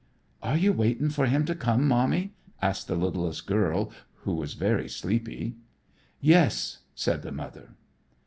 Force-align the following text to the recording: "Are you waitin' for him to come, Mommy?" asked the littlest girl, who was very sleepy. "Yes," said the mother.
"Are 0.41 0.57
you 0.57 0.73
waitin' 0.73 1.11
for 1.11 1.27
him 1.27 1.45
to 1.45 1.53
come, 1.53 1.87
Mommy?" 1.87 2.33
asked 2.59 2.87
the 2.87 2.95
littlest 2.95 3.45
girl, 3.45 3.91
who 4.23 4.33
was 4.33 4.55
very 4.55 4.89
sleepy. 4.89 5.57
"Yes," 6.19 6.79
said 6.95 7.21
the 7.21 7.31
mother. 7.31 7.75